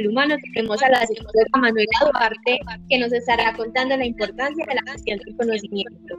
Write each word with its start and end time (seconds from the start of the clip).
humano, 0.00 0.36
tenemos 0.54 0.82
a 0.82 0.88
la 0.88 1.06
psicóloga 1.06 1.58
Manuela 1.58 1.86
Duarte, 2.12 2.60
que 2.88 2.98
nos 2.98 3.12
estará 3.12 3.52
contando 3.54 3.96
la 3.96 4.06
importancia 4.06 4.64
de 4.66 4.74
la 4.74 4.92
gestión 4.92 5.18
del 5.18 5.36
conocimiento. 5.36 6.16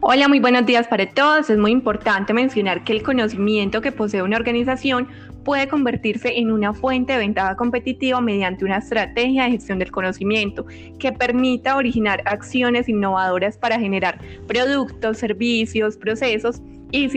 Hola, 0.00 0.28
muy 0.28 0.40
buenos 0.40 0.66
días 0.66 0.86
para 0.88 1.06
todos. 1.06 1.50
Es 1.50 1.58
muy 1.58 1.70
importante 1.70 2.32
mencionar 2.32 2.84
que 2.84 2.92
el 2.92 3.02
conocimiento 3.02 3.80
que 3.80 3.92
posee 3.92 4.22
una 4.22 4.36
organización 4.36 5.08
puede 5.44 5.68
convertirse 5.68 6.38
en 6.38 6.50
una 6.50 6.72
fuente 6.74 7.12
de 7.12 7.20
ventaja 7.20 7.56
competitiva 7.56 8.20
mediante 8.20 8.64
una 8.64 8.78
estrategia 8.78 9.44
de 9.44 9.52
gestión 9.52 9.78
del 9.78 9.90
conocimiento 9.90 10.66
que 10.98 11.12
permita 11.12 11.76
originar 11.76 12.22
acciones 12.24 12.88
innovadoras 12.88 13.56
para 13.56 13.78
generar 13.78 14.18
productos, 14.46 15.18
servicios, 15.18 15.96
procesos 15.96 16.60
y 16.90 17.08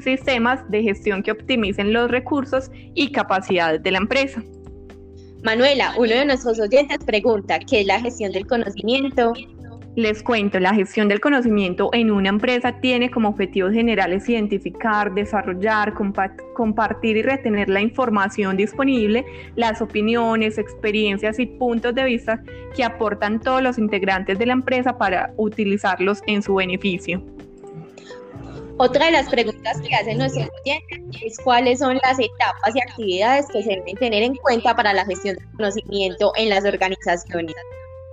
sistemas 0.00 0.68
de 0.70 0.82
gestión 0.82 1.22
que 1.22 1.32
optimicen 1.32 1.92
los 1.92 2.10
recursos 2.10 2.70
y 2.94 3.12
capacidades 3.12 3.82
de 3.82 3.90
la 3.90 3.98
empresa. 3.98 4.42
Manuela, 5.42 5.94
uno 5.98 6.14
de 6.14 6.24
nuestros 6.24 6.60
oyentes 6.60 6.98
pregunta, 7.04 7.58
¿qué 7.58 7.80
es 7.80 7.86
la 7.86 8.00
gestión 8.00 8.30
del 8.30 8.46
conocimiento? 8.46 9.32
Les 9.96 10.22
cuento, 10.22 10.60
la 10.60 10.72
gestión 10.72 11.08
del 11.08 11.20
conocimiento 11.20 11.90
en 11.92 12.12
una 12.12 12.28
empresa 12.28 12.80
tiene 12.80 13.10
como 13.10 13.30
objetivos 13.30 13.72
generales 13.72 14.28
identificar, 14.28 15.12
desarrollar, 15.12 15.94
compartir 16.54 17.16
y 17.16 17.22
retener 17.22 17.68
la 17.68 17.80
información 17.80 18.56
disponible, 18.56 19.26
las 19.56 19.82
opiniones, 19.82 20.58
experiencias 20.58 21.40
y 21.40 21.46
puntos 21.46 21.92
de 21.94 22.04
vista 22.04 22.40
que 22.76 22.84
aportan 22.84 23.40
todos 23.40 23.62
los 23.62 23.78
integrantes 23.78 24.38
de 24.38 24.46
la 24.46 24.52
empresa 24.52 24.96
para 24.96 25.34
utilizarlos 25.36 26.22
en 26.28 26.42
su 26.42 26.54
beneficio. 26.54 27.20
Otra 28.78 29.06
de 29.06 29.12
las 29.12 29.28
preguntas 29.28 29.80
que 29.80 29.94
hacen 29.94 30.18
nuestros 30.18 30.48
oyentes 30.64 31.22
es 31.22 31.38
cuáles 31.38 31.78
son 31.78 31.98
las 32.02 32.18
etapas 32.18 32.74
y 32.74 32.80
actividades 32.80 33.46
que 33.52 33.62
se 33.62 33.70
deben 33.70 33.96
tener 33.96 34.22
en 34.22 34.34
cuenta 34.36 34.74
para 34.74 34.92
la 34.92 35.04
gestión 35.04 35.36
del 35.36 35.50
conocimiento 35.52 36.32
en 36.36 36.48
las 36.48 36.64
organizaciones. 36.64 37.54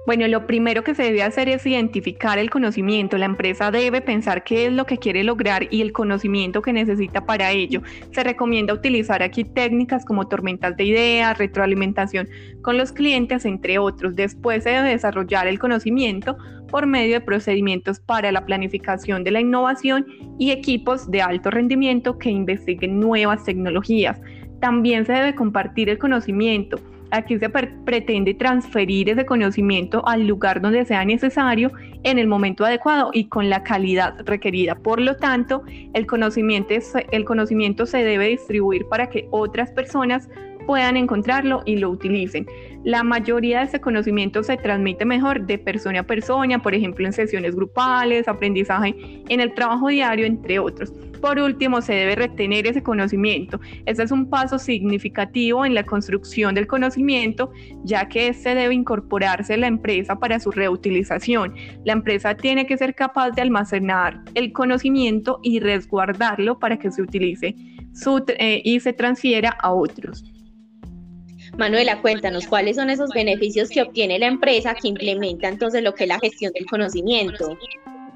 Bueno, 0.06 0.28
lo 0.28 0.48
primero 0.48 0.84
que 0.84 0.96
se 0.96 1.04
debe 1.04 1.24
hacer 1.24 1.50
es 1.50 1.66
identificar 1.66 2.40
el 2.40 2.50
conocimiento. 2.50 3.18
La 3.18 3.26
empresa 3.26 3.70
debe 3.70 4.02
pensar 4.02 4.44
qué 4.44 4.66
es 4.66 4.74
lo 4.74 4.86
que 4.86 4.98
quiere 4.98 5.24
lograr 5.24 5.68
y 5.70 5.82
el 5.82 5.92
conocimiento 5.92 6.62
que 6.62 6.74
necesita 6.74 7.26
para 7.26 7.52
ello. 7.52 7.82
Se 8.12 8.24
recomienda 8.24 8.74
utilizar 8.74 9.22
aquí 9.22 9.44
técnicas 9.44 10.06
como 10.06 10.28
tormentas 10.28 10.76
de 10.78 10.86
ideas, 10.86 11.38
retroalimentación 11.38 12.30
con 12.62 12.78
los 12.78 12.92
clientes, 12.92 13.46
entre 13.46 13.78
otros. 13.78 14.16
Después 14.16 14.64
se 14.64 14.72
debe 14.72 14.90
desarrollar 14.90 15.48
el 15.48 15.60
conocimiento 15.60 16.38
por 16.72 16.88
medio 16.88 17.16
de 17.16 17.22
procedimientos 17.22 18.00
para 18.00 18.32
la 18.32 18.46
planificación 18.46 19.24
de 19.24 19.32
la 19.32 19.42
innovación 19.42 20.06
y 20.40 20.52
equipos 20.52 21.12
de 21.12 21.22
alto 21.22 21.52
rendimiento 21.52 22.18
que 22.18 22.30
investiguen 22.30 23.00
nuevas 23.00 23.44
tecnologías. 23.44 24.20
También 24.62 25.06
se 25.06 25.14
debe 25.14 25.36
compartir 25.36 25.90
el 25.90 25.98
conocimiento 25.98 26.80
Aquí 27.12 27.40
se 27.40 27.50
pretende 27.50 28.34
transferir 28.34 29.10
ese 29.10 29.26
conocimiento 29.26 30.08
al 30.08 30.28
lugar 30.28 30.62
donde 30.62 30.86
sea 30.86 31.04
necesario 31.06 31.72
en 32.04 32.20
el 32.20 32.28
momento 32.28 32.66
adecuado 32.66 33.10
y 33.14 33.26
con 33.26 33.50
la 33.50 33.64
calidad 33.64 34.16
requerida. 34.26 34.76
Por 34.76 35.02
lo 35.02 35.16
tanto, 35.16 35.64
el 35.94 36.06
conocimiento, 36.06 36.74
el 37.12 37.26
conocimiento 37.26 37.86
se 37.86 38.04
debe 38.04 38.28
distribuir 38.28 38.86
para 38.88 39.10
que 39.10 39.28
otras 39.32 39.72
personas 39.72 40.30
puedan 40.70 40.98
encontrarlo 40.98 41.64
y 41.66 41.78
lo 41.78 41.90
utilicen. 41.90 42.46
La 42.84 43.02
mayoría 43.02 43.58
de 43.58 43.66
ese 43.66 43.82
conocimiento 43.82 44.44
se 44.44 44.56
transmite 44.56 45.04
mejor 45.04 45.48
de 45.48 45.58
persona 45.58 46.02
a 46.02 46.04
persona, 46.04 46.62
por 46.62 46.76
ejemplo 46.76 47.08
en 47.08 47.12
sesiones 47.12 47.56
grupales, 47.56 48.28
aprendizaje 48.28 48.96
en 49.30 49.40
el 49.40 49.56
trabajo 49.56 49.88
diario, 49.88 50.28
entre 50.28 50.60
otros. 50.60 50.94
Por 51.22 51.40
último, 51.40 51.82
se 51.82 51.94
debe 51.94 52.16
retener 52.16 52.68
ese 52.68 52.84
conocimiento. 52.84 53.60
Este 53.88 54.04
es 54.04 54.12
un 54.12 54.30
paso 54.30 54.60
significativo 54.60 55.66
en 55.66 55.74
la 55.74 55.84
construcción 55.84 56.54
del 56.54 56.68
conocimiento, 56.68 57.52
ya 57.84 58.08
que 58.08 58.28
este 58.28 58.54
debe 58.54 58.76
incorporarse 58.76 59.56
a 59.56 59.58
la 59.58 59.66
empresa 59.66 60.20
para 60.20 60.40
su 60.40 60.52
reutilización. 60.52 61.56
La 61.84 61.94
empresa 61.94 62.36
tiene 62.36 62.68
que 62.68 62.78
ser 62.78 62.94
capaz 62.94 63.32
de 63.32 63.42
almacenar 63.42 64.22
el 64.36 64.52
conocimiento 64.52 65.40
y 65.42 65.62
resguardarlo 65.62 66.60
para 66.60 66.78
que 66.78 66.92
se 66.92 67.02
utilice 67.02 67.56
eh, 68.38 68.62
y 68.64 68.80
se 68.80 68.94
transfiera 68.94 69.50
a 69.50 69.74
otros. 69.74 70.24
Manuela, 71.58 72.02
cuéntanos 72.02 72.48
cuáles 72.48 72.76
son 72.76 72.90
esos 72.90 73.10
beneficios 73.12 73.70
que 73.70 73.82
obtiene 73.82 74.20
la 74.20 74.28
empresa 74.28 74.76
que 74.76 74.88
implementa 74.88 75.48
entonces 75.48 75.84
lo 75.84 75.94
que 75.94 76.04
es 76.04 76.08
la 76.08 76.20
gestión 76.20 76.54
del 76.54 76.66
conocimiento. 76.66 77.58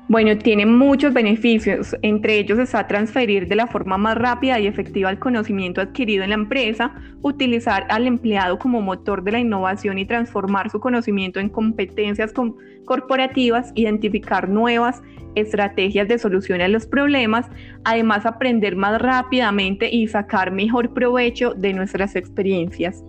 Bueno, 0.09 0.37
tiene 0.37 0.65
muchos 0.65 1.13
beneficios, 1.13 1.95
entre 2.01 2.37
ellos 2.37 2.59
está 2.59 2.87
transferir 2.87 3.47
de 3.47 3.55
la 3.55 3.67
forma 3.67 3.97
más 3.97 4.15
rápida 4.17 4.59
y 4.59 4.67
efectiva 4.67 5.09
el 5.09 5.17
conocimiento 5.17 5.79
adquirido 5.79 6.23
en 6.23 6.31
la 6.31 6.35
empresa, 6.35 6.93
utilizar 7.21 7.87
al 7.89 8.05
empleado 8.05 8.59
como 8.59 8.81
motor 8.81 9.23
de 9.23 9.31
la 9.31 9.39
innovación 9.39 9.97
y 9.97 10.05
transformar 10.05 10.69
su 10.69 10.81
conocimiento 10.81 11.39
en 11.39 11.47
competencias 11.47 12.33
corporativas, 12.83 13.71
identificar 13.75 14.49
nuevas 14.49 15.01
estrategias 15.35 16.09
de 16.09 16.19
solución 16.19 16.59
a 16.59 16.67
los 16.67 16.85
problemas, 16.85 17.47
además 17.85 18.25
aprender 18.25 18.75
más 18.75 19.01
rápidamente 19.01 19.89
y 19.89 20.09
sacar 20.09 20.51
mejor 20.51 20.93
provecho 20.93 21.53
de 21.53 21.73
nuestras 21.73 22.17
experiencias. 22.17 23.01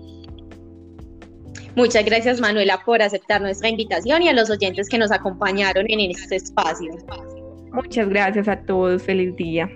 Muchas 1.77 2.05
gracias 2.05 2.41
Manuela 2.41 2.81
por 2.85 3.03
aceptar 3.03 3.41
nuestra 3.41 3.69
invitación 3.69 4.23
y 4.23 4.29
a 4.29 4.33
los 4.33 4.49
oyentes 4.51 4.89
que 4.89 4.99
nos 4.99 5.11
acompañaron 5.11 5.87
en 5.89 6.11
este 6.11 6.37
espacio. 6.37 6.93
Muchas 7.73 8.09
gracias 8.09 8.47
a 8.47 8.57
todos, 8.61 9.03
feliz 9.03 9.35
día. 9.35 9.69